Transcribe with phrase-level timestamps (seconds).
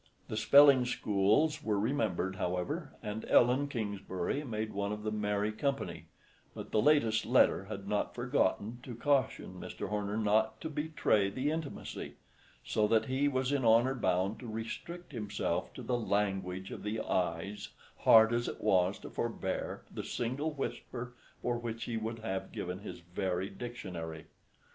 [0.29, 6.07] The spelling schools were remembered, however, and Ellen Kingsbury made one of the merry company;
[6.55, 9.89] but the latest letter had not forgotten to caution Mr.
[9.89, 12.15] Horner not to betray the intimacy;
[12.65, 16.99] so that he was in honor bound to restrict himself to the language of the
[17.01, 21.13] eyes hard as it was to forbear the single whisper
[21.43, 24.25] for which he would have given his very dictionary.